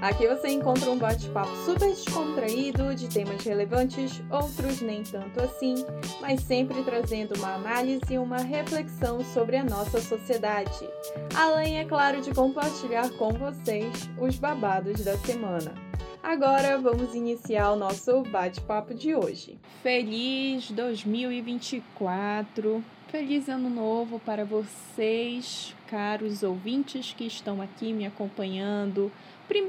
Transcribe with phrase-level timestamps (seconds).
[0.00, 5.74] Aqui você encontra um bate-papo super descontraído de temas relevantes, outros nem tanto assim,
[6.20, 10.88] mas sempre trazendo uma análise e uma reflexão sobre a nossa sociedade.
[11.34, 15.74] Além, é claro, de compartilhar com vocês os babados da semana.
[16.22, 19.58] Agora vamos iniciar o nosso bate-papo de hoje.
[19.82, 22.84] Feliz 2024!
[23.08, 29.10] Feliz ano novo para vocês, caros ouvintes que estão aqui me acompanhando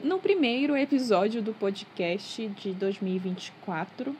[0.04, 4.14] no primeiro episódio do podcast de 2024.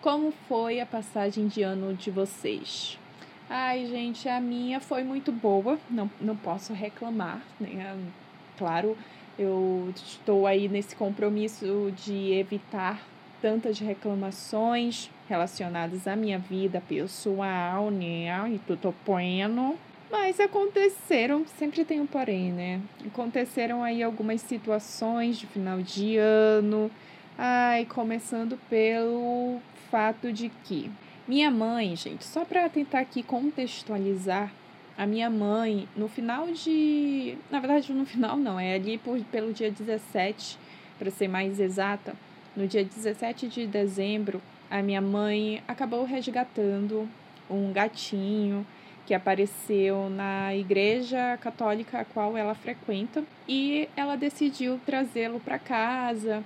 [0.00, 2.98] Como foi a passagem de ano de vocês?
[3.48, 7.96] Ai, gente, a minha foi muito boa, não, não posso reclamar, né?
[8.56, 8.96] Claro,
[9.38, 13.02] eu estou aí nesse compromisso de evitar
[13.42, 18.28] tantas reclamações relacionadas à minha vida pessoal, né?
[18.54, 19.78] E tudo bueno.
[20.16, 22.80] Mas aconteceram, sempre tem um porém, né?
[23.04, 26.88] Aconteceram aí algumas situações de final de ano.
[27.36, 29.58] Ai, começando pelo
[29.90, 30.88] fato de que
[31.26, 34.52] minha mãe, gente, só para tentar aqui contextualizar,
[34.96, 37.36] a minha mãe, no final de.
[37.50, 40.56] Na verdade, no final não, é ali por, pelo dia 17,
[40.96, 42.14] para ser mais exata.
[42.54, 47.08] No dia 17 de dezembro, a minha mãe acabou resgatando
[47.50, 48.64] um gatinho
[49.06, 56.42] que apareceu na igreja católica a qual ela frequenta e ela decidiu trazê-lo para casa.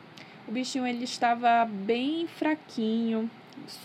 [0.47, 3.31] O bichinho ele estava bem fraquinho,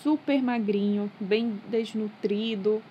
[0.02, 2.82] super magrinho, bem desnutrido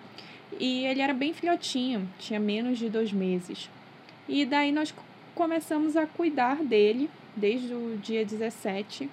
[0.61, 3.69] e ele era bem filhotinho, tinha menos de dois meses.
[4.29, 4.95] E daí nós
[5.35, 9.11] começamos a cuidar dele desde o dia 17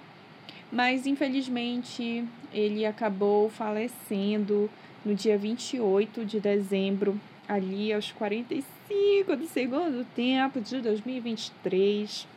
[0.72, 4.70] mas infelizmente ele acabou falecendo
[5.03, 12.28] no dia 28 de dezembro, ali aos 45 do segundo tempo de 2023.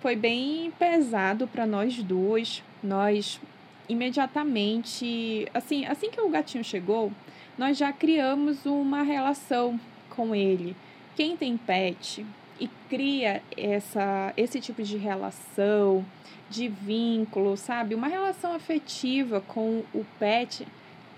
[0.00, 2.62] Foi bem pesado para nós duas.
[2.82, 3.40] Nós
[3.88, 7.12] imediatamente, assim, assim que o gatinho chegou,
[7.58, 10.76] nós já criamos uma relação com ele.
[11.16, 12.24] Quem tem pet
[12.58, 16.04] e cria essa esse tipo de relação,
[16.48, 17.94] de vínculo, sabe?
[17.94, 20.66] Uma relação afetiva com o pet,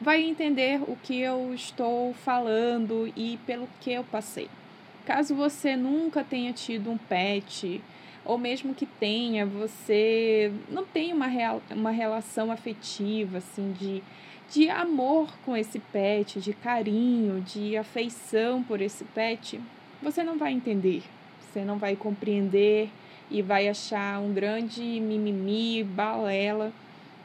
[0.02, 4.48] vai entender o que eu estou falando e pelo que eu passei.
[5.06, 7.80] Caso você nunca tenha tido um pet,
[8.24, 14.02] ou mesmo que tenha, você não tem uma, real, uma relação afetiva, assim, de,
[14.50, 19.60] de amor com esse pet, de carinho, de afeição por esse pet,
[20.00, 21.02] você não vai entender,
[21.40, 22.90] você não vai compreender
[23.30, 26.72] e vai achar um grande mimimi, balela,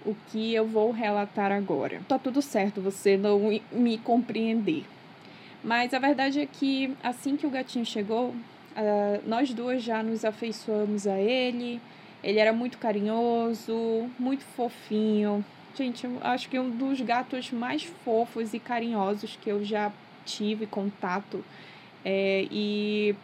[0.08, 2.02] o que eu vou relatar agora.
[2.08, 4.86] Tá tudo certo você não me compreender.
[5.64, 8.36] Mas a verdade é que assim que o gatinho chegou, uh,
[9.26, 11.82] nós duas já nos afeiçoamos a ele.
[12.24, 15.44] Ele era muito carinhoso, muito fofinho.
[15.76, 19.92] Gente, eu acho que um dos gatos mais fofos e carinhosos que eu já
[20.26, 21.44] tive contato.
[22.04, 23.16] É, e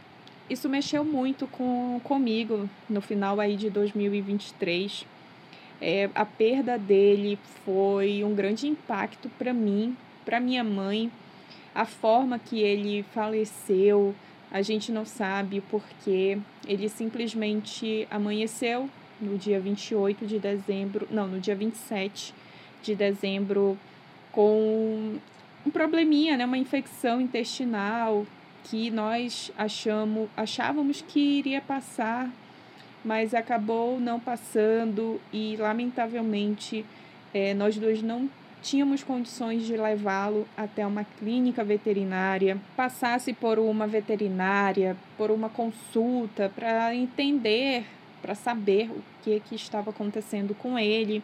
[0.50, 5.06] isso mexeu muito com, comigo no final aí de 2023.
[5.86, 11.12] É, a perda dele foi um grande impacto para mim, para minha mãe.
[11.76, 14.16] A forma que ele faleceu,
[14.50, 18.90] a gente não sabe porque ele simplesmente amanheceu
[19.20, 22.34] no dia 28 de dezembro, não, no dia 27
[22.82, 23.78] de dezembro
[24.32, 25.20] com
[25.66, 28.26] um probleminha, né, uma infecção intestinal
[28.64, 32.32] que nós achamos, achávamos que iria passar,
[33.04, 36.86] mas acabou não passando e, lamentavelmente,
[37.34, 38.30] é, nós dois não
[38.64, 46.50] tínhamos condições de levá-lo até uma clínica veterinária, passasse por uma veterinária, por uma consulta
[46.56, 47.84] para entender,
[48.22, 51.22] para saber o que, que estava acontecendo com ele.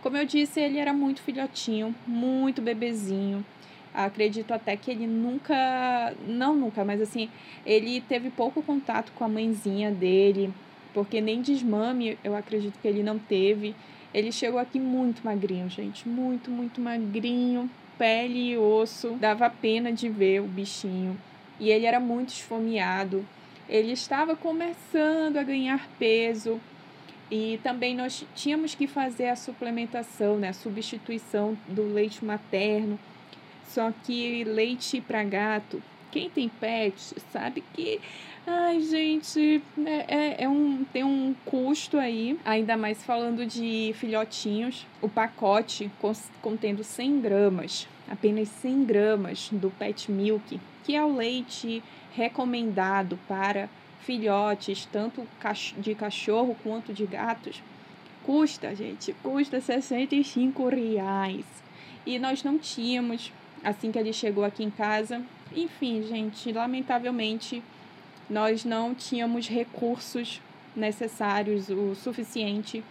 [0.00, 3.44] Como eu disse, ele era muito filhotinho, muito bebezinho.
[3.92, 7.28] Acredito até que ele nunca, não nunca, mas assim,
[7.66, 10.52] ele teve pouco contato com a mãezinha dele,
[10.98, 13.72] porque nem desmame eu acredito que ele não teve.
[14.12, 20.08] Ele chegou aqui muito magrinho, gente, muito, muito magrinho, pele e osso, dava pena de
[20.08, 21.16] ver o bichinho.
[21.60, 23.24] E ele era muito esfomeado.
[23.68, 26.60] Ele estava começando a ganhar peso.
[27.30, 32.98] E também nós tínhamos que fazer a suplementação, né, a substituição do leite materno
[33.68, 38.00] só que leite para gato, quem tem pet sabe que,
[38.46, 44.86] ai gente, é, é, é um, tem um custo aí, ainda mais falando de filhotinhos.
[45.00, 45.90] O pacote
[46.40, 51.82] contendo 100 gramas, apenas 100 gramas do Pet Milk, que é o leite
[52.14, 53.68] recomendado para
[54.00, 55.26] filhotes, tanto
[55.76, 57.62] de cachorro quanto de gatos,
[58.24, 61.44] custa, gente, custa 65 reais.
[62.06, 63.32] E nós não tínhamos,
[63.62, 65.22] assim que ele chegou aqui em casa.
[65.54, 67.62] Enfim, gente, lamentavelmente,
[68.28, 70.40] nós não tínhamos recursos
[70.76, 72.84] necessários o suficiente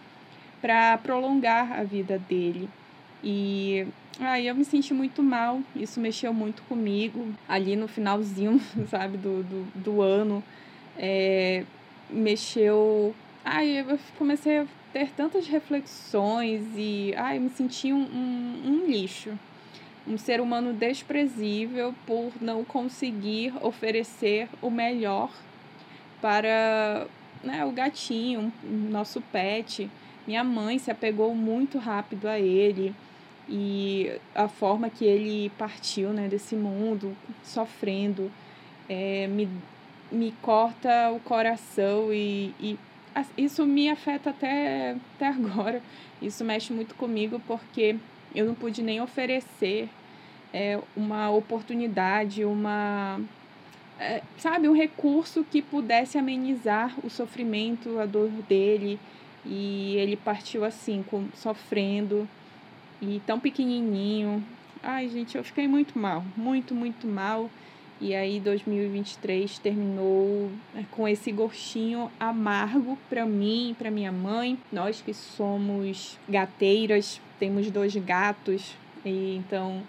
[0.60, 2.68] para prolongar a vida dele.
[3.22, 3.86] E
[4.20, 7.32] aí eu me senti muito mal, isso mexeu muito comigo.
[7.48, 10.42] Ali no finalzinho, sabe, do, do, do ano,
[10.96, 11.64] é,
[12.10, 13.14] mexeu.
[13.44, 19.38] Ai, eu comecei a ter tantas reflexões e ai, me senti um, um, um lixo.
[20.08, 25.30] Um ser humano desprezível por não conseguir oferecer o melhor
[26.20, 27.06] para
[27.44, 29.90] né, o gatinho, nosso pet.
[30.26, 32.94] Minha mãe se apegou muito rápido a ele
[33.48, 38.30] e a forma que ele partiu né, desse mundo, sofrendo,
[38.88, 39.48] é, me,
[40.10, 42.78] me corta o coração e, e
[43.36, 45.82] isso me afeta até, até agora.
[46.20, 47.96] Isso mexe muito comigo porque
[48.34, 49.88] eu não pude nem oferecer
[50.52, 53.20] é, uma oportunidade, uma
[53.98, 58.98] é, sabe, um recurso que pudesse amenizar o sofrimento, a dor dele.
[59.44, 62.28] E ele partiu assim, com, sofrendo,
[63.00, 64.44] e tão pequenininho.
[64.82, 67.50] Ai, gente, eu fiquei muito mal, muito, muito mal.
[68.00, 74.56] E aí 2023 terminou é, com esse gostinho amargo para mim, para minha mãe.
[74.70, 79.82] Nós que somos gateiras, temos dois gatos, e então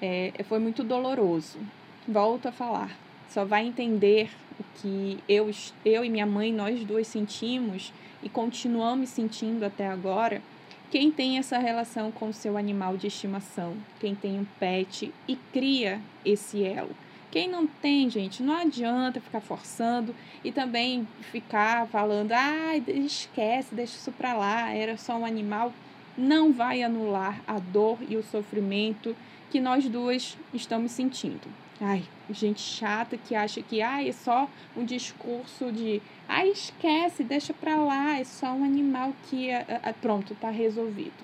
[0.00, 1.58] é, foi muito doloroso.
[2.06, 2.96] Volto a falar,
[3.28, 5.50] só vai entender o que eu,
[5.84, 7.92] eu e minha mãe, nós duas sentimos
[8.22, 10.42] e continuamos sentindo até agora,
[10.90, 15.36] quem tem essa relação com o seu animal de estimação, quem tem um pet e
[15.52, 16.94] cria esse elo.
[17.32, 20.14] Quem não tem, gente, não adianta ficar forçando
[20.44, 25.72] e também ficar falando, ah, esquece, deixa isso pra lá, era só um animal.
[26.16, 29.16] Não vai anular a dor e o sofrimento
[29.54, 31.46] que nós duas estamos sentindo.
[31.80, 37.54] Ai, gente chata que acha que ai, é só um discurso de ai, esquece, deixa
[37.54, 41.22] pra lá, é só um animal que é, é, pronto, tá resolvido.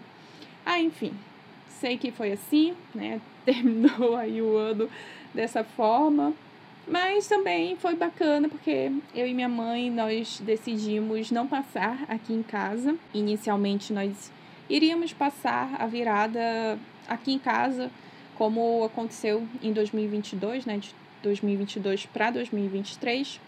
[0.64, 1.12] Ah, enfim,
[1.68, 3.20] sei que foi assim, né?
[3.44, 4.88] Terminou aí o ano
[5.34, 6.32] dessa forma,
[6.86, 12.44] mas também foi bacana porque eu e minha mãe nós decidimos não passar aqui em
[12.44, 12.94] casa.
[13.12, 14.30] Inicialmente nós
[14.68, 16.78] iríamos passar a virada
[17.08, 17.90] aqui em casa
[18.40, 23.38] como aconteceu em 2022, né, de 2022 para 2023,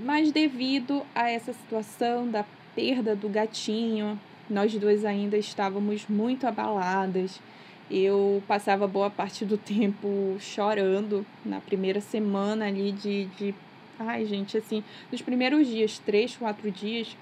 [0.00, 2.42] mas devido a essa situação da
[2.74, 4.18] perda do gatinho,
[4.48, 7.42] nós duas ainda estávamos muito abaladas.
[7.90, 13.54] Eu passava boa parte do tempo chorando na primeira semana ali de, de.
[13.98, 17.14] Ai, gente, assim, nos primeiros dias, três, quatro dias,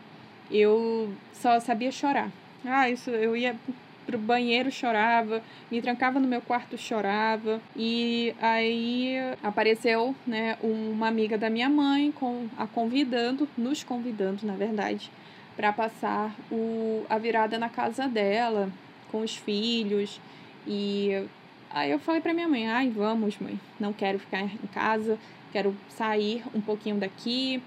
[0.49, 2.31] eu só sabia chorar.
[2.65, 3.57] Ah, isso, eu ia
[4.07, 7.61] pro banheiro, chorava, me trancava no meu quarto, chorava.
[7.77, 14.55] E aí apareceu, né, uma amiga da minha mãe com a convidando, nos convidando, na
[14.55, 15.11] verdade,
[15.57, 18.71] para passar o, a virada na casa dela
[19.11, 20.21] com os filhos.
[20.67, 21.27] E
[21.71, 23.59] aí eu falei para minha mãe: "Ai, vamos, mãe.
[23.79, 25.19] Não quero ficar em casa,
[25.53, 27.63] quero sair um pouquinho daqui."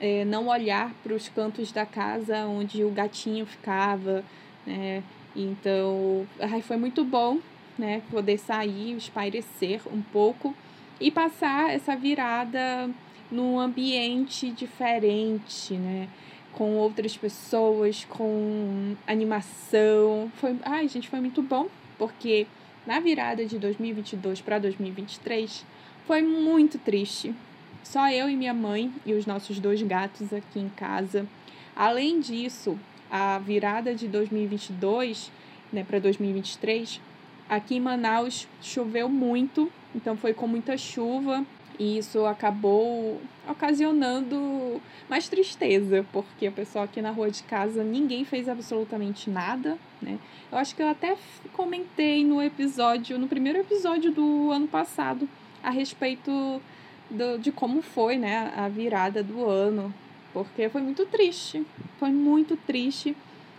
[0.00, 4.24] É, não olhar para os cantos da casa onde o gatinho ficava,
[4.66, 5.04] né?
[5.34, 7.38] Então, ai, foi muito bom,
[7.76, 10.54] né, poder sair, espairecer um pouco
[11.00, 12.88] e passar essa virada
[13.30, 16.08] num ambiente diferente, né?
[16.52, 20.30] Com outras pessoas, com animação.
[20.36, 21.66] Foi, ai, gente, foi muito bom,
[21.98, 22.46] porque
[22.86, 25.64] na virada de 2022 para 2023
[26.06, 27.34] foi muito triste.
[27.82, 31.26] Só eu e minha mãe e os nossos dois gatos aqui em casa.
[31.74, 32.78] Além disso,
[33.14, 35.30] a virada de 2022
[35.72, 37.00] né, para 2023,
[37.48, 41.46] aqui em Manaus choveu muito, então foi com muita chuva
[41.78, 48.24] e isso acabou ocasionando mais tristeza, porque o pessoal aqui na rua de casa ninguém
[48.24, 50.18] fez absolutamente nada, né?
[50.50, 51.16] Eu acho que eu até
[51.52, 55.28] comentei no episódio, no primeiro episódio do ano passado,
[55.62, 56.60] a respeito
[57.08, 59.94] do, de como foi, né, a virada do ano
[60.34, 61.64] porque foi muito triste.
[61.98, 63.16] Foi muito triste.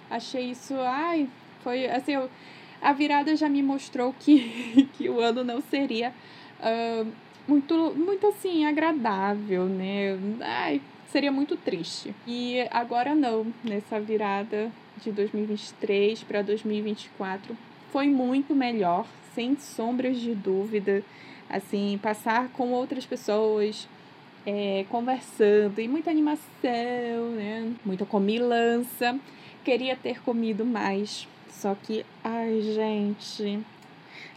[0.10, 1.28] Achei isso, ai,
[1.64, 2.30] foi assim, eu,
[2.82, 6.14] a virada já me mostrou que, que o ano não seria
[6.60, 7.12] uh,
[7.48, 10.20] muito, muito assim, agradável, né?
[10.42, 12.14] Ai, seria muito triste.
[12.28, 17.58] E agora não, nessa virada de 2023 para 2024,
[17.92, 21.04] foi muito melhor, sem sombras de dúvida.
[21.50, 23.88] Assim, passar com outras pessoas,
[24.46, 27.74] é, conversando e muita animação, né?
[27.84, 29.20] Muita comilança.
[29.64, 33.60] Queria ter comido mais, só que, ai, gente,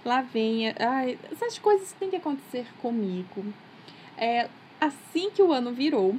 [0.04, 0.68] lá vem.
[0.78, 3.44] Ai, essas coisas têm que acontecer comigo.
[4.16, 4.48] É,
[4.80, 6.16] assim que o ano virou,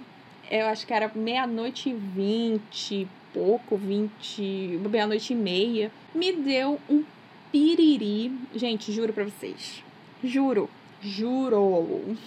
[0.51, 4.41] eu acho que era meia-noite e vinte, pouco, vinte,
[4.89, 7.03] meia-noite e meia, me deu um
[7.51, 8.31] piriri.
[8.55, 9.83] Gente, juro pra vocês.
[10.23, 10.69] Juro.
[11.01, 12.17] Juro.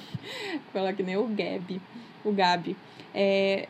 [0.73, 1.81] Fala que nem o Gabi.
[2.25, 2.77] O Gabi.
[3.15, 3.69] É,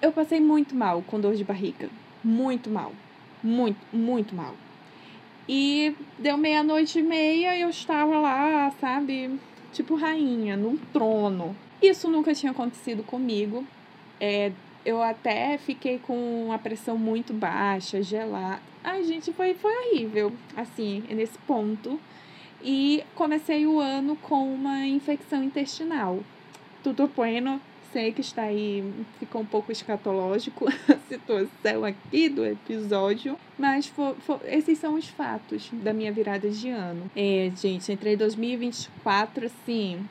[0.00, 1.88] eu passei muito mal com dor de barriga.
[2.22, 2.92] Muito mal.
[3.42, 4.54] Muito, muito mal.
[5.48, 9.40] E deu meia-noite e meia eu estava lá, sabe?
[9.72, 11.56] Tipo rainha, num trono.
[11.80, 13.66] Isso nunca tinha acontecido comigo.
[14.20, 14.52] É,
[14.84, 18.60] eu até fiquei com a pressão muito baixa, gelada.
[18.84, 22.00] Ai, gente, foi, foi horrível, assim, nesse ponto.
[22.62, 26.20] E comecei o ano com uma infecção intestinal.
[26.82, 27.60] Tudo bueno,
[27.92, 28.82] sei que está aí,
[29.18, 35.06] ficou um pouco escatológico a situação aqui do episódio, mas for, for, esses são os
[35.08, 37.10] fatos da minha virada de ano.
[37.14, 40.04] É, gente, entrei em 2024, assim,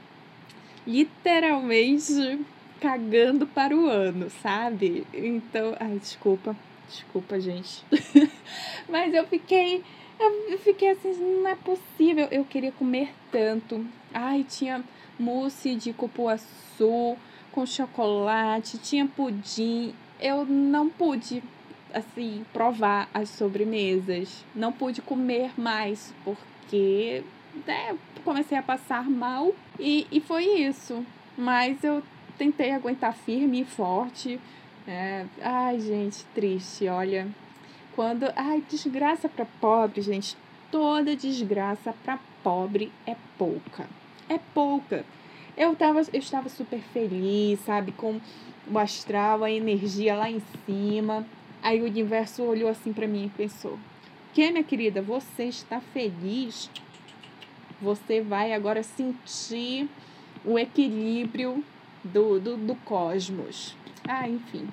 [0.86, 2.40] literalmente
[2.80, 5.06] cagando para o ano, sabe?
[5.14, 6.56] Então, ai, desculpa,
[6.88, 7.84] desculpa, gente.
[8.90, 9.84] mas eu fiquei
[10.20, 12.28] eu fiquei assim, não é possível.
[12.32, 13.86] Eu queria comer tanto.
[14.14, 14.84] Ai, tinha
[15.20, 17.18] mousse de cupuaçu
[17.52, 19.94] com chocolate, tinha pudim.
[20.20, 21.44] Eu não pude,
[21.94, 24.46] assim, provar as sobremesas.
[24.54, 27.24] Não pude comer mais, porque
[27.66, 29.54] né, comecei a passar mal.
[29.80, 31.06] E, e foi isso.
[31.38, 32.04] Mas eu
[32.38, 34.40] tentei aguentar firme e forte.
[34.88, 37.28] É, ai, gente, triste, olha.
[37.96, 38.32] Quando.
[38.36, 40.38] Ai, desgraça para pobre, gente.
[40.72, 43.88] Toda desgraça para pobre é pouca.
[44.30, 45.06] É pouca.
[45.58, 47.92] Eu, tava, eu estava super feliz, sabe?
[47.92, 48.22] Com
[48.70, 51.26] o astral, a energia lá em cima.
[51.62, 53.78] Aí o universo olhou assim para mim e pensou:
[54.34, 56.70] Que, minha querida, você está feliz?
[57.82, 59.90] Você vai agora sentir
[60.46, 61.64] o equilíbrio
[62.04, 63.76] do, do, do cosmos.
[64.08, 64.68] Ah, enfim.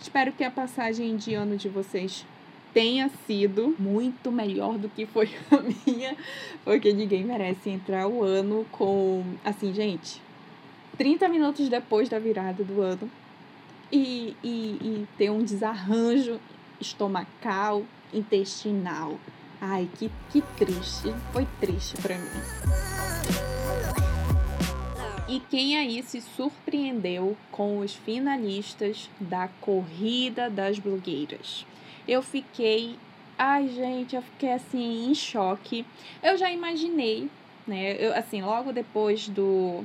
[0.00, 2.26] Espero que a passagem de ano de vocês
[2.74, 6.16] tenha sido muito melhor do que foi a minha,
[6.64, 9.24] porque ninguém merece entrar o ano com.
[9.44, 10.20] Assim, gente,
[10.98, 13.08] 30 minutos depois da virada do ano
[13.90, 16.40] e, e, e ter um desarranjo
[16.80, 19.18] estomacal, intestinal.
[19.60, 21.14] Ai, que, que triste.
[21.32, 22.28] Foi triste para mim.
[25.26, 31.64] E quem aí se surpreendeu com os finalistas da Corrida das Blogueiras?
[32.06, 32.96] Eu fiquei.
[33.38, 35.84] Ai, gente, eu fiquei assim em choque.
[36.22, 37.28] Eu já imaginei,
[37.66, 37.96] né?
[37.98, 39.84] Eu, assim, logo depois do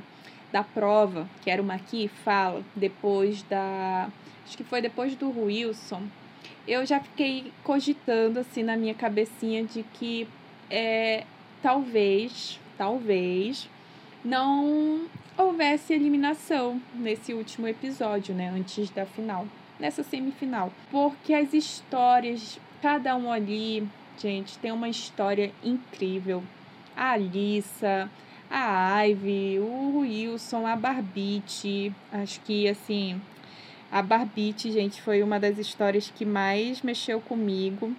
[0.52, 4.08] da prova, que era uma aqui fala, depois da.
[4.44, 6.02] Acho que foi depois do Wilson,
[6.66, 10.26] eu já fiquei cogitando assim na minha cabecinha de que
[10.68, 11.24] é,
[11.62, 13.68] talvez, talvez,
[14.24, 15.06] não
[15.38, 18.52] houvesse eliminação nesse último episódio, né?
[18.54, 19.46] Antes da final
[19.80, 20.72] nessa semifinal.
[20.90, 26.42] Porque as histórias, cada um ali, gente, tem uma história incrível.
[26.96, 28.10] A Alissa,
[28.50, 31.92] a Ivy, o Wilson, a Barbite.
[32.12, 33.20] Acho que, assim,
[33.90, 37.96] a Barbite, gente, foi uma das histórias que mais mexeu comigo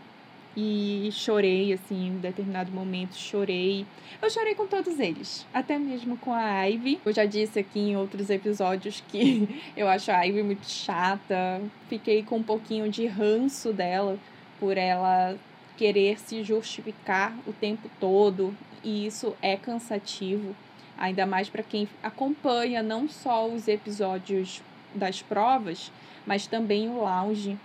[0.55, 3.85] e chorei, assim, em determinado momento, chorei.
[4.21, 6.99] Eu chorei com todos eles, até mesmo com a Ivy.
[7.05, 11.61] Eu já disse aqui em outros episódios que eu acho a Ivy muito chata.
[11.87, 14.17] Fiquei com um pouquinho de ranço dela
[14.59, 15.37] por ela
[15.77, 20.55] querer se justificar o tempo todo, e isso é cansativo,
[20.95, 24.61] ainda mais para quem acompanha não só os episódios
[24.93, 25.91] das provas,
[26.23, 27.57] mas também o lounge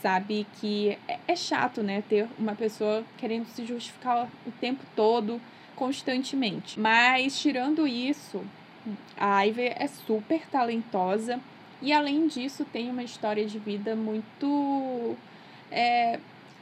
[0.00, 5.40] sabe que é, é chato, né, ter uma pessoa querendo se justificar o tempo todo,
[5.74, 6.78] constantemente.
[6.78, 8.42] Mas tirando isso,
[9.16, 11.40] a Ivy é super talentosa
[11.80, 15.16] e além disso tem uma história de vida muito
[15.70, 16.18] é,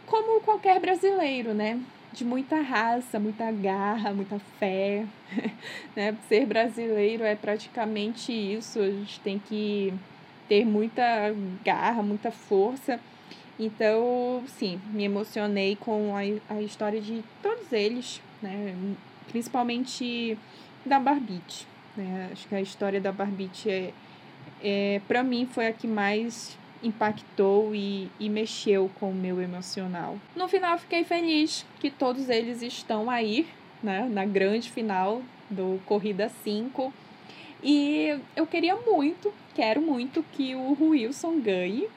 [0.07, 1.81] como qualquer brasileiro, né?
[2.13, 5.07] De muita raça, muita garra, muita fé.
[5.95, 6.17] né?
[6.29, 8.79] Ser brasileiro é praticamente isso.
[8.79, 9.93] A gente tem que
[10.49, 11.03] ter muita
[11.65, 13.01] garra, muita força
[13.59, 18.75] então, sim, me emocionei com a, a história de todos eles, né?
[19.29, 20.39] Principalmente
[20.85, 21.67] da Barbite.
[21.97, 22.29] Né?
[22.33, 23.93] Acho que a história da Barbite é,
[24.63, 30.19] é, para mim foi a que mais impactou e, e mexeu com o meu emocional.
[30.35, 33.47] No final, fiquei feliz que todos eles estão aí,
[33.83, 36.93] né, na grande final do Corrida 5.
[37.63, 41.89] E eu queria muito, quero muito que o Wilson ganhe,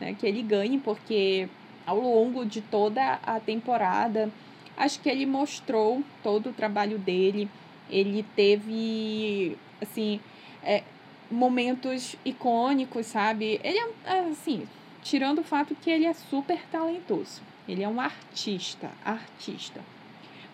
[0.00, 1.48] né, que ele ganhe, porque
[1.86, 4.30] ao longo de toda a temporada,
[4.76, 7.48] acho que ele mostrou todo o trabalho dele.
[7.88, 10.20] Ele teve, assim,
[10.62, 10.82] é,
[11.30, 13.60] momentos icônicos, sabe?
[13.62, 14.66] Ele é, assim,
[15.02, 17.40] tirando o fato que ele é super talentoso.
[17.68, 19.80] Ele é um artista, artista.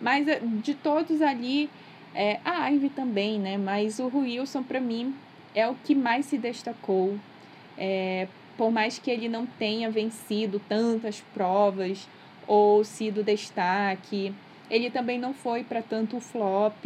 [0.00, 1.70] Mas eh, de todos ali,
[2.14, 3.56] é, a Ivy também, né?
[3.56, 5.14] Mas o Wilson, para mim,
[5.54, 7.18] é o que mais se destacou.
[7.76, 8.28] É,
[8.62, 12.07] por mais que ele não tenha vencido tantas provas
[12.47, 14.33] ou sido destaque,
[14.71, 16.85] ele também não foi para tanto flop.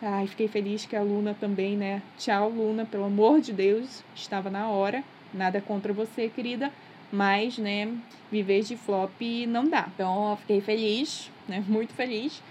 [0.00, 2.00] Ai, fiquei feliz que a Luna também, né?
[2.16, 5.04] Tchau, Luna, pelo amor de Deus, estava na hora.
[5.34, 6.72] Nada contra você, querida,
[7.12, 7.94] mas, né,
[8.32, 9.86] viver de flop não dá.
[9.94, 11.62] Então, fiquei feliz, né?
[11.68, 12.42] Muito feliz.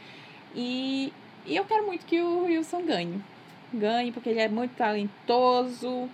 [0.55, 1.11] E,
[1.47, 3.19] e eu quero muito que o Wilson ganhe.
[3.73, 6.07] Ganhe, porque ele é muito talentoso.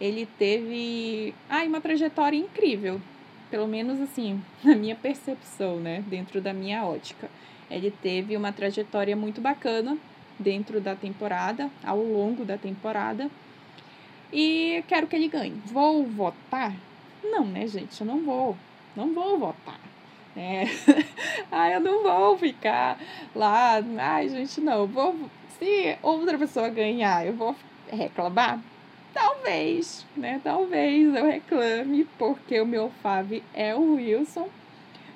[0.00, 3.00] Ele teve, ai, uma trajetória incrível.
[3.50, 6.02] Pelo menos assim, na minha percepção, né?
[6.08, 7.30] Dentro da minha ótica.
[7.70, 9.96] Ele teve uma trajetória muito bacana
[10.38, 13.30] dentro da temporada, ao longo da temporada.
[14.32, 15.60] E quero que ele ganhe.
[15.66, 16.74] Vou votar?
[17.22, 18.00] Não, né, gente?
[18.00, 18.56] Eu não vou.
[18.96, 19.78] Não vou votar.
[20.36, 20.64] É.
[21.50, 22.98] ah, eu não vou ficar
[23.34, 23.82] lá.
[23.98, 24.86] Ai, gente, não.
[24.86, 25.14] Vou.
[25.58, 27.54] Se outra pessoa ganhar, eu vou
[27.90, 28.60] reclamar?
[29.12, 30.40] Talvez, né?
[30.42, 34.48] Talvez eu reclame, porque o meu fave é o Wilson.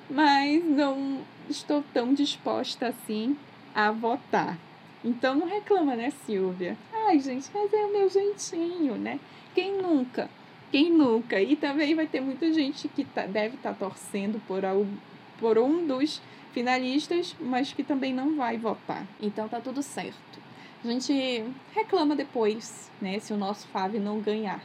[0.09, 3.37] Mas não estou tão disposta assim
[3.73, 4.57] a votar.
[5.03, 6.77] Então não reclama, né, Silvia?
[6.93, 9.19] Ai, gente, mas é o meu jeitinho, né?
[9.53, 10.29] Quem nunca?
[10.71, 11.39] Quem nunca?
[11.39, 14.87] E também vai ter muita gente que tá, deve estar tá torcendo por, algo,
[15.39, 16.21] por um dos
[16.51, 19.05] finalistas, mas que também não vai votar.
[19.21, 20.44] Então tá tudo certo.
[20.85, 21.43] A gente
[21.73, 24.61] reclama depois, né, se o nosso Fábio não ganhar.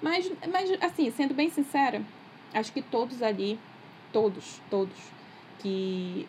[0.00, 2.02] Mas, mas, assim, sendo bem sincera,
[2.52, 3.60] acho que todos ali,
[4.12, 4.98] todos, todos,
[5.60, 6.28] que,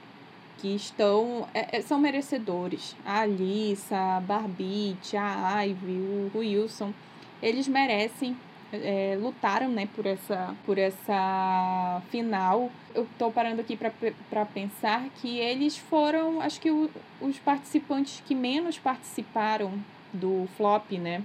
[0.59, 2.95] que estão é, é, são merecedores.
[3.03, 6.93] A Alissa, a Barbite, a Ivy, o Wilson,
[7.41, 8.37] eles merecem
[8.73, 12.71] é, lutaram né, por, essa, por essa final.
[12.93, 16.89] Eu estou parando aqui para pensar que eles foram, acho que o,
[17.21, 19.73] os participantes que menos participaram
[20.11, 21.23] do flop, né?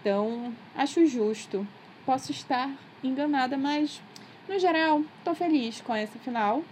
[0.00, 1.66] Então, acho justo.
[2.06, 2.70] Posso estar
[3.02, 4.00] enganada, mas
[4.48, 6.62] no geral, estou feliz com essa final.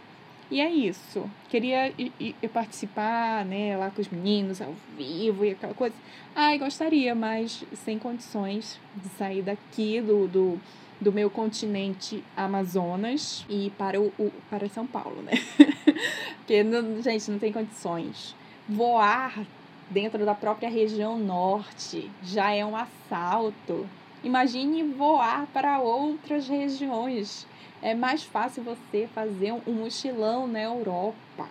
[0.50, 1.28] E é isso.
[1.50, 5.94] Queria ir, ir, participar, né, lá com os meninos, ao vivo e aquela coisa.
[6.34, 10.60] Ai, gostaria, mas sem condições de sair daqui do, do,
[10.98, 15.32] do meu continente Amazonas e para, o, o para São Paulo, né?
[16.38, 18.34] Porque, não, gente, não tem condições.
[18.66, 19.46] Voar
[19.90, 23.86] dentro da própria região norte já é um assalto.
[24.24, 27.46] Imagine voar para outras regiões
[27.82, 31.46] é mais fácil você fazer um mochilão na Europa,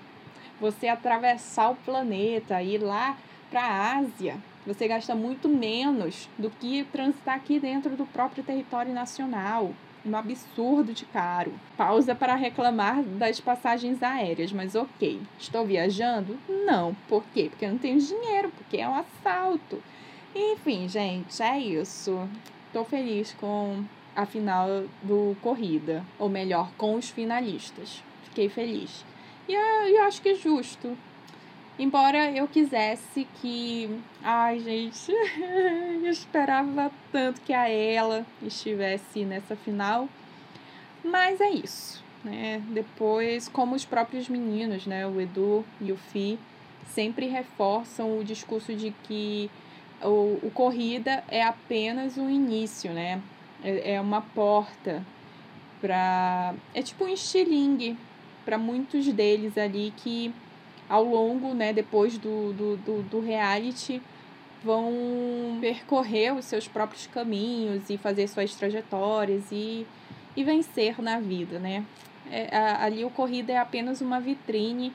[0.59, 3.17] você atravessar o planeta, ir lá
[3.49, 4.37] para a Ásia.
[4.65, 9.71] Você gasta muito menos do que transitar aqui dentro do próprio território nacional.
[10.05, 11.53] Um absurdo de caro.
[11.75, 15.21] Pausa para reclamar das passagens aéreas, mas ok.
[15.39, 16.37] Estou viajando?
[16.47, 16.95] Não.
[17.07, 17.47] Por quê?
[17.49, 19.81] Porque eu não tenho dinheiro, porque é um assalto.
[20.35, 22.27] Enfim, gente, é isso.
[22.67, 23.83] Estou feliz com
[24.17, 24.67] a final
[25.03, 28.03] do corrida, ou melhor, com os finalistas.
[28.23, 29.05] Fiquei feliz.
[29.47, 30.97] E eu, acho que é justo.
[31.77, 33.87] Embora eu quisesse que.
[34.23, 35.11] Ai, gente,
[36.03, 40.09] eu esperava tanto que a ela estivesse nessa final.
[41.03, 42.03] Mas é isso.
[42.23, 42.59] Né?
[42.69, 45.05] Depois, como os próprios meninos, né?
[45.05, 46.39] o Edu e o Fi,
[46.87, 49.51] sempre reforçam o discurso de que
[50.01, 53.21] o, o corrida é apenas o início, né?
[53.63, 55.05] É, é uma porta
[55.81, 56.53] para.
[56.73, 57.97] É tipo um estilingue
[58.45, 60.33] para muitos deles ali que
[60.89, 64.01] ao longo, né, depois do, do, do, do reality,
[64.63, 69.85] vão percorrer os seus próprios caminhos e fazer suas trajetórias e,
[70.35, 71.85] e vencer na vida, né?
[72.31, 74.93] É, a, ali o corrida é apenas uma vitrine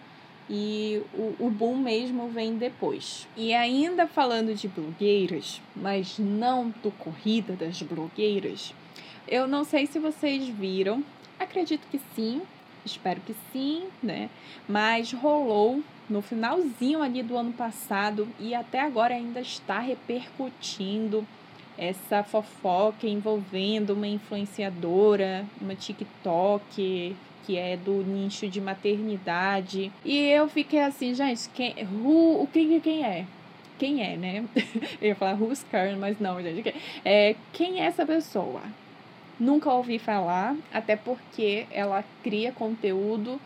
[0.55, 3.27] e o, o boom mesmo vem depois.
[3.35, 8.75] E ainda falando de blogueiras, mas não do corrida das blogueiras,
[9.27, 11.03] eu não sei se vocês viram,
[11.41, 12.43] acredito que sim,
[12.85, 14.29] espero que sim, né?
[14.69, 21.27] Mas rolou no finalzinho ali do ano passado e até agora ainda está repercutindo
[21.79, 29.93] essa fofoca envolvendo uma influenciadora, uma TikTok, que é do nicho de maternidade.
[30.05, 33.27] E eu fiquei assim, gente, quem, who, o que quem é?
[33.79, 34.45] Quem é, né?
[35.01, 36.75] eu ia falar who's Karen, mas não, gente.
[37.05, 38.63] É, quem é essa pessoa?
[39.39, 43.41] Nunca ouvi falar, até porque ela cria conteúdo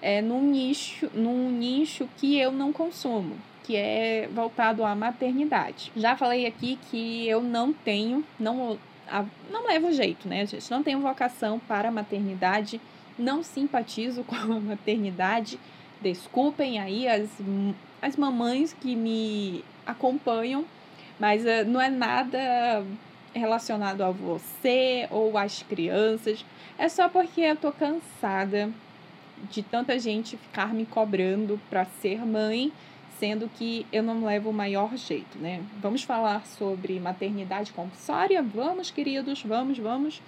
[0.00, 5.92] é, num nicho, num nicho que eu não consumo que é voltado à maternidade.
[5.96, 8.78] Já falei aqui que eu não tenho, não,
[9.50, 10.70] não levo jeito, né, gente?
[10.70, 12.80] Não tenho vocação para maternidade,
[13.18, 15.58] não simpatizo com a maternidade.
[16.00, 17.28] Desculpem aí as,
[18.00, 20.64] as mamães que me acompanham,
[21.18, 22.84] mas uh, não é nada
[23.34, 26.44] relacionado a você ou às crianças.
[26.76, 28.70] É só porque eu tô cansada
[29.50, 32.72] de tanta gente ficar me cobrando para ser mãe
[33.22, 35.62] sendo que eu não levo o maior jeito, né?
[35.80, 38.42] Vamos falar sobre maternidade compulsória?
[38.42, 40.20] Vamos, queridos, vamos, vamos.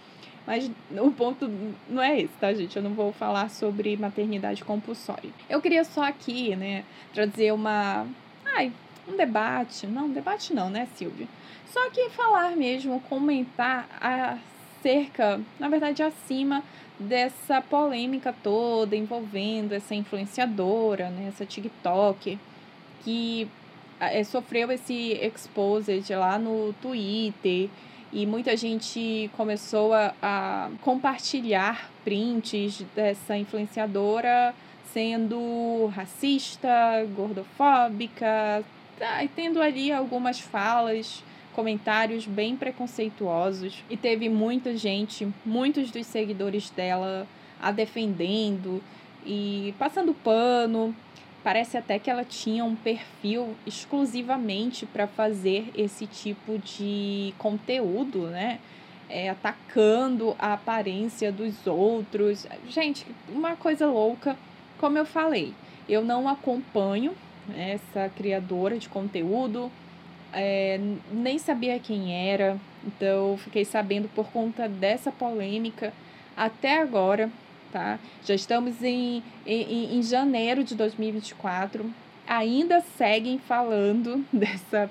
[0.47, 1.51] Mas o ponto
[1.89, 2.77] não é esse, tá, gente?
[2.77, 5.31] Eu não vou falar sobre maternidade compulsória.
[5.49, 8.07] Eu queria só aqui, né, trazer uma.
[8.45, 8.71] Ai,
[9.09, 9.87] um debate.
[9.87, 11.27] Não, debate não, né, Silvia?
[11.67, 16.63] Só que falar mesmo, comentar acerca, na verdade, acima
[16.99, 22.39] dessa polêmica toda envolvendo essa influenciadora, né, essa TikTok
[23.03, 23.49] que
[23.99, 27.69] é, sofreu esse exposed lá no Twitter
[28.14, 34.55] e muita gente começou a, a compartilhar prints dessa influenciadora
[34.92, 36.68] sendo racista,
[37.16, 38.64] gordofóbica,
[38.96, 43.83] tá, tendo ali algumas falas, comentários bem preconceituosos.
[43.90, 47.27] E teve muita gente, muitos dos seguidores dela
[47.61, 48.81] a defendendo
[49.27, 50.94] e passando pano
[51.45, 58.59] Parece até que ela tinha um perfil exclusivamente para fazer esse tipo de conteúdo, né?
[59.11, 62.47] É, atacando a aparência dos outros.
[62.71, 64.39] Gente, uma coisa louca.
[64.79, 65.53] Como eu falei,
[65.87, 67.15] eu não acompanho
[67.55, 69.71] essa criadora de conteúdo,
[70.33, 70.81] é,
[71.13, 75.93] nem sabia quem era, então fiquei sabendo por conta dessa polêmica
[76.37, 77.31] até agora
[77.75, 77.99] tá?
[78.25, 81.85] Já estamos em, em, em janeiro de 2024,
[82.25, 84.89] ainda seguem falando dessa,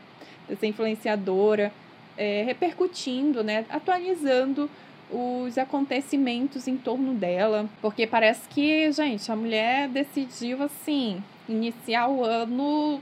[0.50, 1.72] dessa influenciadora,
[2.18, 3.66] é, repercutindo, né?
[3.70, 4.70] Atualizando
[5.10, 12.26] os acontecimentos em torno dela, porque parece que, gente, a mulher decidiu assim iniciar o
[12.26, 13.02] ano,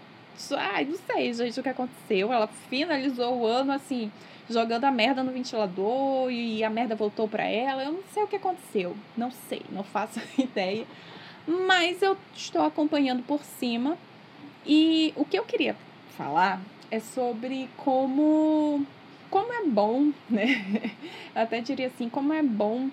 [0.58, 2.32] ai, não sei, gente, o que aconteceu.
[2.32, 4.12] Ela finalizou o ano assim
[4.52, 7.84] jogando a merda no ventilador e a merda voltou para ela.
[7.84, 8.96] Eu não sei o que aconteceu.
[9.18, 10.86] Não sei, não faço ideia.
[11.48, 13.98] Mas eu estou acompanhando por cima.
[14.66, 15.76] E o que eu queria
[16.18, 16.62] falar
[16.92, 18.86] é sobre como
[19.30, 20.92] como é bom, né?
[21.34, 22.90] Até diria assim, como é bom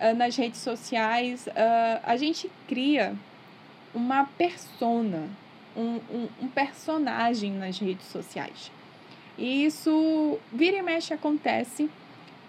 [0.00, 3.14] uh, nas redes sociais uh, a gente cria
[3.94, 5.28] uma persona,
[5.76, 8.70] um, um, um personagem nas redes sociais.
[9.38, 11.90] E isso vira e mexe acontece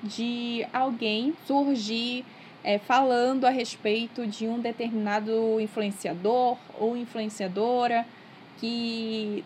[0.02, 2.24] de alguém surgir
[2.64, 8.06] é, falando a respeito de um determinado influenciador ou influenciadora
[8.58, 9.44] que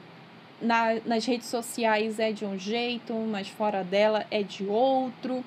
[0.62, 5.44] na, nas redes sociais é de um jeito, mas fora dela é de outro,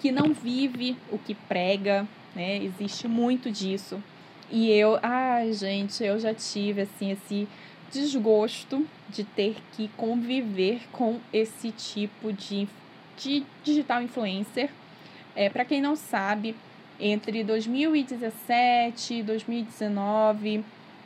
[0.00, 2.62] que não vive o que prega, né?
[2.62, 4.02] Existe muito disso.
[4.50, 7.48] E eu, ai, gente, eu já tive assim esse
[7.90, 12.68] desgosto de ter que conviver com esse tipo de,
[13.16, 14.70] de digital influencer.
[15.34, 16.54] É, Para quem não sabe,
[17.00, 20.64] entre 2017 e 2019,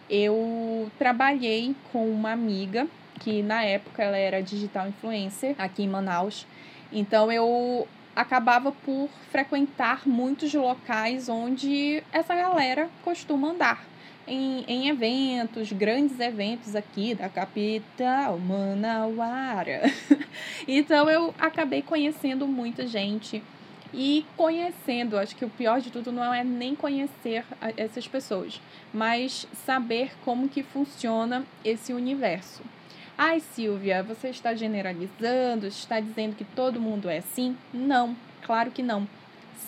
[0.08, 2.86] eu trabalhei com uma amiga
[3.20, 6.46] que na época ela era digital influencer aqui em Manaus.
[6.90, 13.91] Então eu acabava por frequentar muitos locais onde essa galera costuma andar
[14.26, 19.82] em, em eventos, grandes eventos aqui da capital, Manauara.
[20.66, 23.42] então eu acabei conhecendo muita gente
[23.92, 27.44] e conhecendo, acho que o pior de tudo não é nem conhecer
[27.76, 28.60] essas pessoas,
[28.92, 32.62] mas saber como que funciona esse universo.
[33.18, 37.56] Ai, Silvia, você está generalizando, está dizendo que todo mundo é assim?
[37.72, 39.06] Não, claro que não.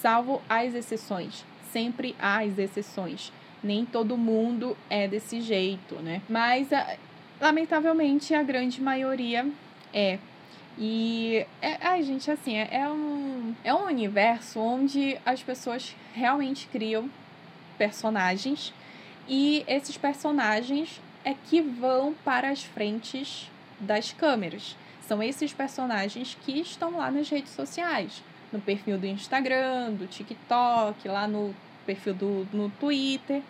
[0.01, 1.45] Salvo as exceções.
[1.71, 3.31] Sempre há as exceções
[3.65, 6.21] nem todo mundo é desse jeito, né?
[6.29, 6.69] Mas,
[7.41, 9.51] lamentavelmente, a grande maioria
[9.93, 10.19] é.
[10.79, 16.67] E, é, ai, gente, assim, é, é, um, é um universo onde as pessoas realmente
[16.67, 17.09] criam
[17.79, 18.73] personagens
[19.29, 23.51] e esses personagens é que vão para as frentes
[23.81, 24.77] das câmeras.
[25.07, 28.23] São esses personagens que estão lá nas redes sociais,
[28.53, 31.55] no perfil do Instagram, do TikTok, lá no
[31.87, 33.43] perfil do no Twitter.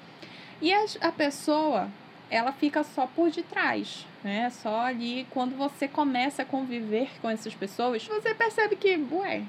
[0.61, 1.89] E a, pessoa,
[2.31, 4.51] ela fica só por detrás, né?
[4.51, 9.43] Só ali quando você começa a conviver com essas pessoas, você percebe que, ué,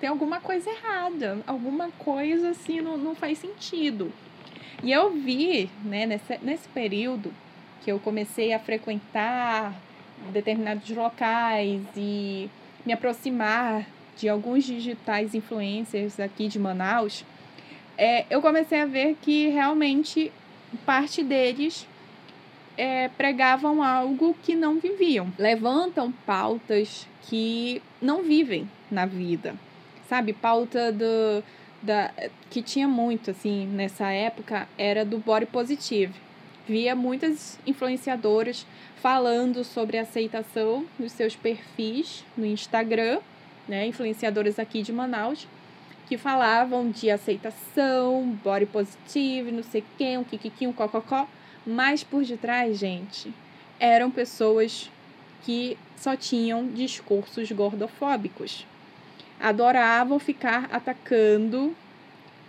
[0.00, 4.12] tem alguma coisa errada, alguma coisa assim não, não faz sentido.
[4.82, 7.32] E eu vi, né, nesse, nesse período
[7.82, 9.74] que eu comecei a frequentar
[10.32, 12.48] determinados locais e
[12.84, 13.86] me aproximar
[14.16, 17.24] de alguns digitais influencers aqui de Manaus,
[17.96, 20.32] é, eu comecei a ver que realmente
[20.78, 21.86] parte deles
[22.76, 29.54] é, pregavam algo que não viviam, levantam pautas que não vivem na vida,
[30.08, 30.32] sabe?
[30.32, 31.44] Pauta do,
[31.82, 32.12] da,
[32.48, 36.14] que tinha muito assim nessa época era do body positive.
[36.66, 43.18] Via muitas influenciadoras falando sobre aceitação nos seus perfis no Instagram,
[43.66, 43.86] né?
[43.86, 45.46] Influenciadoras aqui de Manaus
[46.10, 51.28] que falavam de aceitação, body positive, não sei quem, um kikiki, um cococó,
[51.64, 53.32] mas por detrás, gente,
[53.78, 54.90] eram pessoas
[55.44, 58.66] que só tinham discursos gordofóbicos.
[59.38, 61.76] Adoravam ficar atacando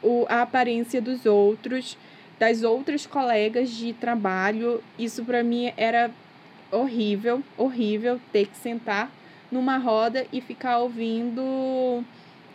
[0.02, 1.96] o, a aparência dos outros,
[2.40, 4.84] das outras colegas de trabalho.
[4.98, 6.10] Isso para mim era
[6.72, 9.12] horrível, horrível ter que sentar
[9.52, 12.04] numa roda e ficar ouvindo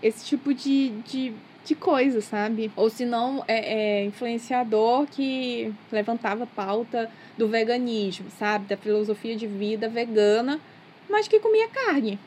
[0.02, 1.32] esse tipo de, de,
[1.64, 2.70] de coisa, sabe?
[2.76, 8.66] Ou se não, é, é influenciador que levantava pauta do veganismo, sabe?
[8.66, 10.60] Da filosofia de vida vegana,
[11.08, 12.18] mas que comia carne,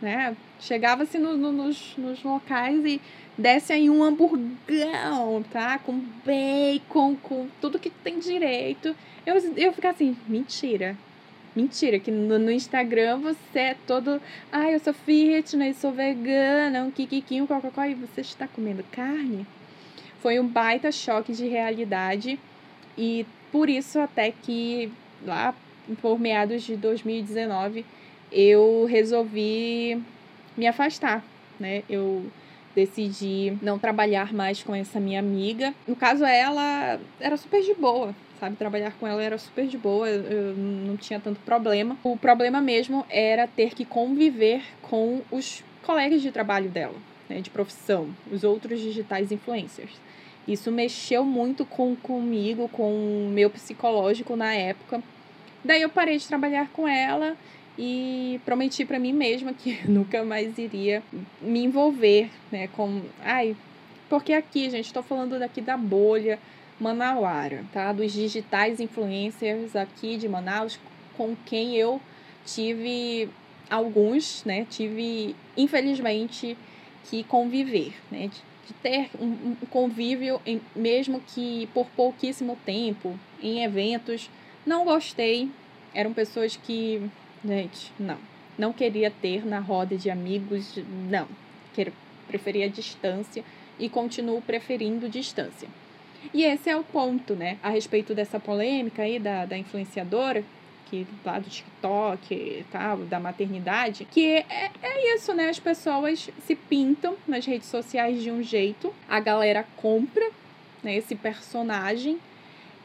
[0.00, 0.36] né?
[0.58, 3.00] Chegava-se no, no, nos, nos locais e
[3.36, 5.78] desce aí um hamburgão, tá?
[5.78, 8.96] Com bacon, com tudo que tem direito.
[9.24, 10.96] Eu, eu ficava assim, mentira.
[11.56, 14.20] Mentira, que no, no Instagram você é todo.
[14.52, 18.84] Ai, ah, eu sou fitness, sou vegana, um kikiki, um cococó, e você está comendo
[18.92, 19.46] carne?
[20.20, 22.38] Foi um baita choque de realidade.
[22.98, 24.92] E por isso, até que
[25.24, 25.54] lá
[26.02, 27.86] por meados de 2019,
[28.30, 30.02] eu resolvi
[30.58, 31.24] me afastar,
[31.58, 31.84] né?
[31.88, 32.26] Eu
[32.74, 35.72] decidi não trabalhar mais com essa minha amiga.
[35.88, 38.56] No caso, ela era super de boa, sabe?
[38.56, 41.96] Trabalhar com ela era super de boa, eu não tinha tanto problema.
[42.02, 46.96] O problema mesmo era ter que conviver com os colegas de trabalho dela,
[47.28, 49.92] né, de profissão, os outros digitais influencers.
[50.46, 55.02] Isso mexeu muito com comigo, com o meu psicológico na época.
[55.64, 57.36] Daí eu parei de trabalhar com ela
[57.78, 61.02] e prometi para mim mesma que nunca mais iria
[61.40, 63.56] me envolver, né, com, ai,
[64.08, 66.38] porque aqui, gente, estou falando daqui da bolha,
[66.78, 67.92] Manauara, tá?
[67.92, 70.78] Dos digitais influencers aqui de Manaus,
[71.16, 72.00] com quem eu
[72.44, 73.28] tive
[73.70, 74.66] alguns, né?
[74.68, 76.56] Tive, infelizmente,
[77.04, 78.28] que conviver, né?
[78.28, 80.40] De, ter um, convívio,
[80.74, 84.28] mesmo que por pouquíssimo tempo, em eventos.
[84.66, 85.48] Não gostei.
[85.94, 87.00] Eram pessoas que,
[87.44, 88.18] gente, não.
[88.58, 91.28] Não queria ter na roda de amigos, não.
[92.26, 93.44] Preferia distância
[93.78, 95.68] e continuo preferindo distância.
[96.32, 97.58] E esse é o ponto, né?
[97.62, 100.44] A respeito dessa polêmica aí da, da influenciadora,
[100.86, 105.48] que lá do TikTok e tal, da maternidade, que é, é isso, né?
[105.48, 110.30] As pessoas se pintam nas redes sociais de um jeito, a galera compra
[110.82, 112.18] né, esse personagem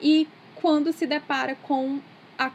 [0.01, 1.99] e quando se depara com
[2.37, 2.51] a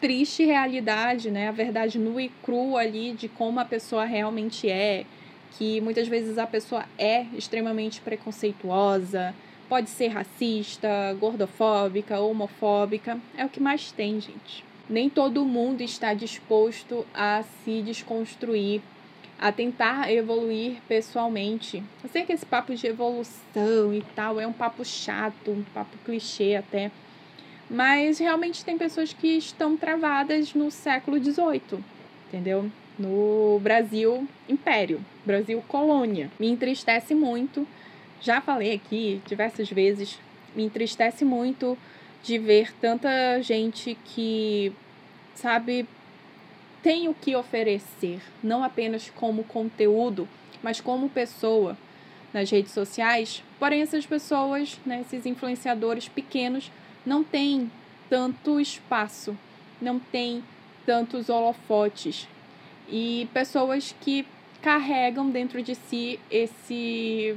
[0.00, 1.48] triste realidade, né?
[1.48, 5.04] A verdade nua e crua ali de como a pessoa realmente é,
[5.52, 9.34] que muitas vezes a pessoa é extremamente preconceituosa,
[9.72, 14.62] Pode ser racista, gordofóbica, homofóbica, é o que mais tem, gente.
[14.86, 18.82] Nem todo mundo está disposto a se desconstruir,
[19.38, 21.82] a tentar evoluir pessoalmente.
[22.04, 25.96] Eu sei que esse papo de evolução e tal é um papo chato, um papo
[26.04, 26.90] clichê até.
[27.70, 31.82] Mas realmente tem pessoas que estão travadas no século XVIII,
[32.28, 32.70] entendeu?
[32.98, 36.30] No Brasil Império, Brasil Colônia.
[36.38, 37.66] Me entristece muito
[38.22, 40.18] já falei aqui diversas vezes,
[40.54, 41.76] me entristece muito
[42.22, 44.72] de ver tanta gente que,
[45.34, 45.86] sabe,
[46.82, 50.28] tem o que oferecer, não apenas como conteúdo,
[50.62, 51.76] mas como pessoa
[52.32, 53.42] nas redes sociais.
[53.58, 56.70] Porém, essas pessoas, né, esses influenciadores pequenos,
[57.04, 57.70] não têm
[58.08, 59.36] tanto espaço,
[59.80, 60.44] não têm
[60.86, 62.28] tantos holofotes.
[62.88, 64.24] E pessoas que
[64.60, 67.36] carregam dentro de si esse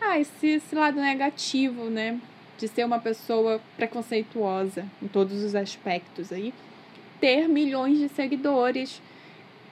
[0.00, 2.18] ah, esse, esse lado negativo, né?
[2.58, 6.54] De ser uma pessoa preconceituosa em todos os aspectos aí.
[7.20, 9.02] Ter milhões de seguidores,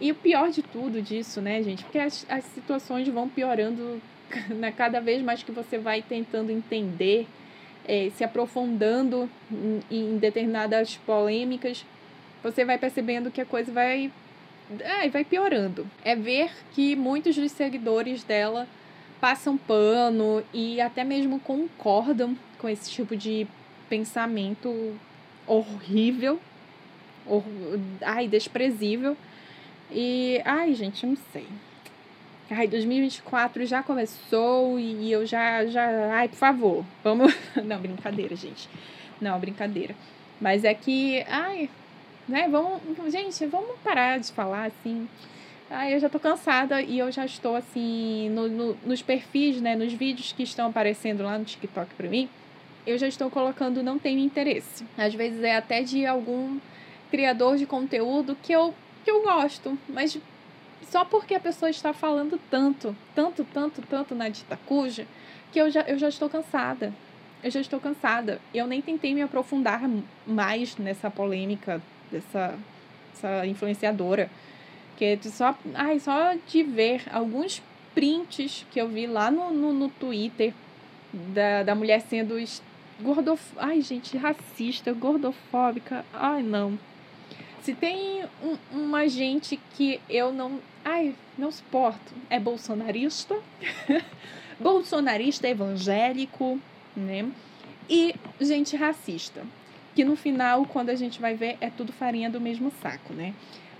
[0.00, 1.82] E o pior de tudo disso, né, gente?
[1.82, 4.00] Porque as, as situações vão piorando
[4.50, 7.26] né, cada vez mais que você vai tentando entender,
[7.84, 11.84] é, se aprofundando em, em, determinadas polêmicas,
[12.42, 14.12] você vai percebendo que a coisa vai,
[14.78, 15.86] é, vai piorando.
[16.04, 18.68] É ver que muitos dos seguidores dela
[19.20, 23.46] passam pano e até mesmo concordam com esse tipo de
[23.88, 24.94] pensamento
[25.46, 26.40] horrível,
[27.26, 27.44] hor
[28.02, 29.16] ai, desprezível.
[29.90, 31.46] E, ai, gente, não sei.
[32.50, 38.68] Ai, 2024 já começou e eu já, já, ai, por favor, vamos, não, brincadeira, gente.
[39.20, 39.94] Não, brincadeira.
[40.40, 41.68] Mas é que, ai,
[42.28, 45.08] né, vamos, gente, vamos parar de falar assim.
[45.70, 49.76] Ai, eu já tô cansada e eu já estou assim no, no, nos perfis, né,
[49.76, 52.26] nos vídeos que estão aparecendo lá no TikTok para mim,
[52.86, 54.86] eu já estou colocando não tenho interesse.
[54.96, 56.58] Às vezes é até de algum
[57.10, 60.18] criador de conteúdo que eu que eu gosto, mas
[60.90, 65.06] só porque a pessoa está falando tanto, tanto, tanto, tanto na dita cuja,
[65.52, 66.92] que eu já, eu já estou cansada.
[67.42, 68.40] Eu já estou cansada.
[68.52, 69.82] Eu nem tentei me aprofundar
[70.26, 72.58] mais nessa polêmica dessa,
[73.12, 74.28] dessa influenciadora.
[74.98, 77.62] Que só, ai, só de ver alguns
[77.94, 80.52] prints que eu vi lá no, no, no Twitter
[81.12, 82.34] da, da mulher sendo
[83.00, 83.40] gordof...
[83.58, 86.04] ai gente, racista, gordofóbica.
[86.12, 86.76] Ai, não.
[87.62, 90.58] Se tem um, uma gente que eu não.
[90.84, 92.12] Ai, não suporto.
[92.28, 93.36] É bolsonarista.
[94.58, 96.58] bolsonarista evangélico,
[96.96, 97.30] né?
[97.88, 99.46] E gente racista.
[99.94, 103.32] Que no final, quando a gente vai ver, é tudo farinha do mesmo saco, né?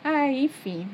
[0.05, 0.89] Ah, enfim.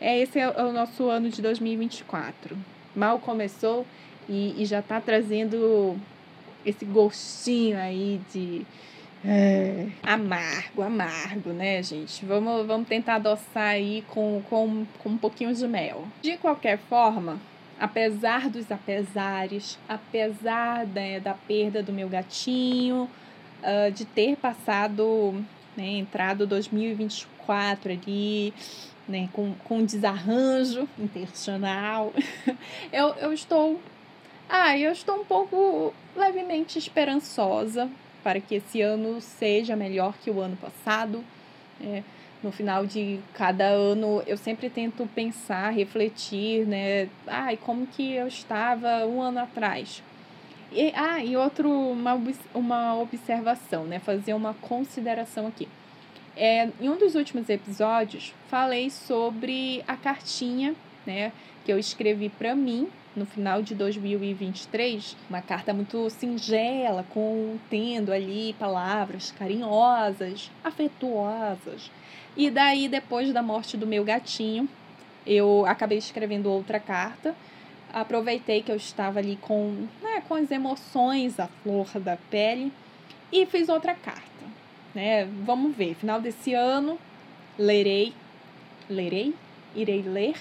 [0.00, 2.56] É, esse é o nosso ano de 2024.
[2.96, 3.86] Mal começou
[4.28, 5.98] e, e já está trazendo
[6.64, 8.66] esse gostinho aí de
[9.24, 12.24] é, amargo, amargo, né, gente?
[12.24, 16.04] Vamos, vamos tentar adoçar aí com, com, com um pouquinho de mel.
[16.22, 17.38] De qualquer forma,
[17.78, 23.08] apesar dos apesares, apesar né, da perda do meu gatinho,
[23.62, 25.44] uh, de ter passado,
[25.76, 28.54] né, entrado 2024 ali,
[29.10, 32.12] né, com, com desarranjo intencional,
[32.92, 33.80] eu, eu estou.
[34.48, 37.88] Ah, eu estou um pouco levemente esperançosa
[38.22, 41.24] para que esse ano seja melhor que o ano passado.
[41.82, 42.02] É,
[42.42, 47.08] no final de cada ano, eu sempre tento pensar, refletir, né?
[47.26, 50.02] Ai, como que eu estava um ano atrás?
[50.72, 52.18] E, ah, e outro, uma,
[52.54, 53.98] uma observação, né?
[53.98, 55.68] Fazer uma consideração aqui.
[56.42, 60.74] É, em um dos últimos episódios, falei sobre a cartinha,
[61.04, 61.32] né?
[61.66, 68.54] Que eu escrevi para mim no final de 2023, uma carta muito singela, contendo ali
[68.58, 71.90] palavras carinhosas, afetuosas.
[72.34, 74.66] E daí, depois da morte do meu gatinho,
[75.26, 77.34] eu acabei escrevendo outra carta.
[77.92, 82.72] Aproveitei que eu estava ali com, né, com as emoções à flor da pele
[83.30, 84.29] e fiz outra carta.
[84.94, 85.24] Né?
[85.44, 86.98] Vamos ver, final desse ano,
[87.58, 88.12] lerei,
[88.88, 89.34] lerei,
[89.74, 90.34] irei ler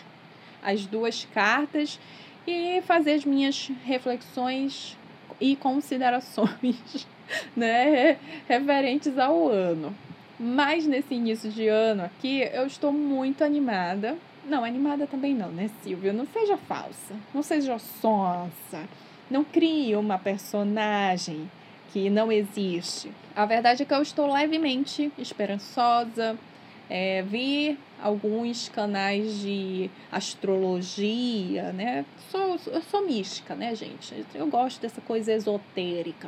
[0.61, 1.99] as duas cartas
[2.47, 4.97] e fazer as minhas reflexões
[5.39, 7.07] e considerações
[7.55, 9.95] né, referentes ao ano.
[10.39, 14.17] Mas nesse início de ano aqui, eu estou muito animada.
[14.45, 16.13] Não, animada também não, né, Silvia?
[16.13, 18.87] Não seja falsa, não seja sonsa,
[19.29, 21.49] não crie uma personagem
[21.91, 23.11] que não existe.
[23.39, 26.37] A verdade é que eu estou levemente esperançosa,
[26.89, 32.03] é, vi alguns canais de astrologia, né?
[32.29, 34.25] Sou, eu sou mística, né, gente?
[34.35, 36.27] Eu gosto dessa coisa esotérica.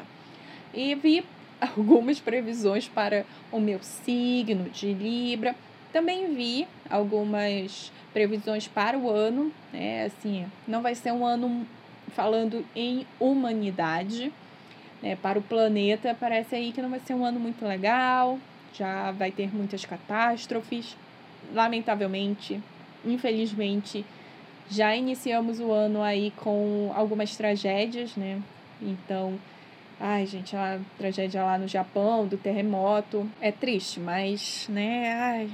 [0.74, 1.26] E vi
[1.60, 5.54] algumas previsões para o meu signo de Libra.
[5.92, 10.06] Também vi algumas previsões para o ano, né?
[10.06, 11.68] Assim, não vai ser um ano
[12.16, 14.32] falando em humanidade,
[15.02, 15.16] né?
[15.16, 18.38] Para o planeta, parece aí que não vai ser um ano muito legal,
[18.74, 20.96] já vai ter muitas catástrofes.
[21.54, 22.62] Lamentavelmente,
[23.04, 24.06] infelizmente,
[24.70, 28.42] já iniciamos o ano aí com algumas tragédias, né?
[28.82, 29.38] Então,
[30.00, 35.50] ai, gente, a tragédia lá no Japão, do terremoto, é triste, mas, né, ai,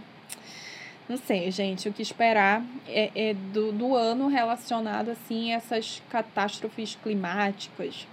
[1.10, 6.02] não sei, gente, o que esperar é, é do, do ano relacionado, assim, a essas
[6.10, 8.06] catástrofes climáticas,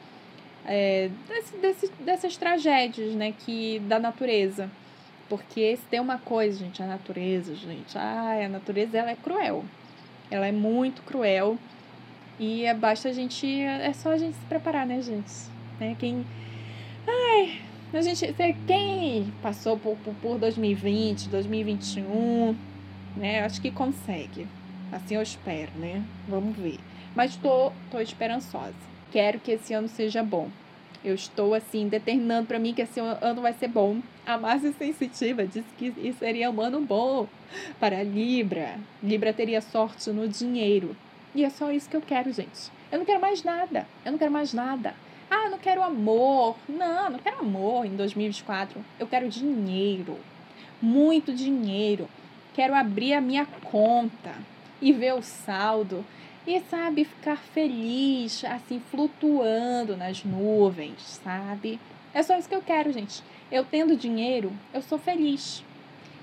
[0.67, 4.71] é, desse, desse, dessas tragédias, né, que, da natureza.
[5.29, 9.65] Porque se tem uma coisa, gente, a natureza, gente, ai, a natureza ela é cruel.
[10.31, 11.59] Ela é muito cruel.
[12.39, 13.47] E é, basta a gente.
[13.61, 15.33] É só a gente se preparar, né, gente?
[15.79, 15.97] Né?
[15.99, 16.27] Quem.
[17.07, 17.61] Ai,
[17.93, 18.35] a gente.
[18.67, 22.57] Quem passou por, por, por 2020, 2021,
[23.17, 23.45] né?
[23.45, 24.47] Acho que consegue.
[24.93, 26.03] Assim eu espero, né?
[26.29, 26.79] Vamos ver.
[27.15, 28.94] Mas tô, tô esperançosa.
[29.15, 30.51] Quero que esse ano seja bom.
[31.05, 34.01] Eu estou, assim, determinando para mim que esse ano vai ser bom.
[34.27, 37.29] A Márcia Sensitiva disse que isso seria um ano bom
[37.79, 38.77] para Libra.
[39.01, 40.97] Libra teria sorte no dinheiro.
[41.33, 42.73] E é só isso que eu quero, gente.
[42.91, 43.87] Eu não quero mais nada.
[44.05, 44.97] Eu não quero mais nada.
[45.31, 46.57] Ah, eu não quero amor.
[46.69, 48.85] Não, não quero amor em 2024.
[48.99, 50.19] Eu quero dinheiro.
[50.83, 52.09] Muito dinheiro.
[52.53, 54.35] Quero abrir a minha conta
[54.83, 56.05] e ver o saldo
[56.47, 61.81] e sabe ficar feliz, assim flutuando nas nuvens, sabe?
[62.13, 63.23] É só isso que eu quero, gente.
[63.51, 65.65] Eu tendo dinheiro, eu sou feliz.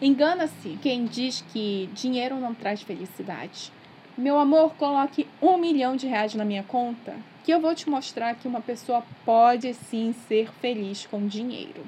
[0.02, 3.72] Engana-se quem diz que dinheiro não traz felicidade.
[4.18, 8.36] Meu amor, coloque um milhão de reais na minha conta, que eu vou te mostrar
[8.36, 11.84] que uma pessoa pode sim ser feliz com dinheiro.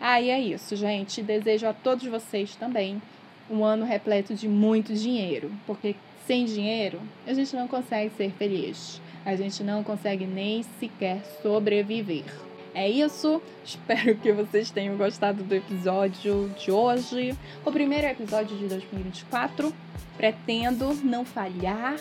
[0.00, 1.22] Aí ah, é isso, gente.
[1.22, 3.02] Desejo a todos vocês também
[3.50, 5.94] um ano repleto de muito dinheiro, porque
[6.30, 9.02] sem dinheiro, a gente não consegue ser feliz.
[9.26, 12.24] A gente não consegue nem sequer sobreviver.
[12.72, 13.42] É isso.
[13.64, 17.36] Espero que vocês tenham gostado do episódio de hoje.
[17.66, 19.74] O primeiro episódio de 2024.
[20.16, 21.96] Pretendo não falhar,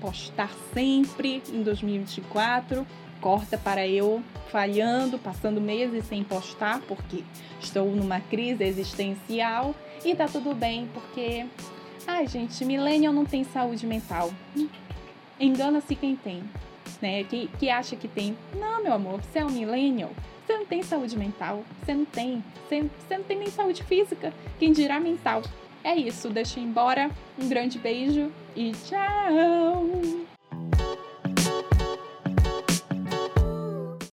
[0.00, 2.84] postar sempre em 2024.
[3.20, 4.20] Corta para eu
[4.50, 7.22] falhando, passando meses sem postar, porque
[7.60, 9.72] estou numa crise existencial.
[10.04, 11.46] E tá tudo bem, porque
[12.10, 14.30] Ai, gente, millennial não tem saúde mental.
[15.38, 16.42] Engana-se quem tem,
[17.02, 17.22] né?
[17.24, 18.34] Que, que acha que tem.
[18.54, 20.10] Não, meu amor, você é um millennial.
[20.46, 21.62] Você não tem saúde mental.
[21.84, 22.42] Você não tem.
[22.66, 24.32] Você, você não tem nem saúde física.
[24.58, 25.42] Quem dirá mental?
[25.84, 26.30] É isso.
[26.30, 27.10] Deixa eu ir embora.
[27.38, 29.84] Um grande beijo e tchau!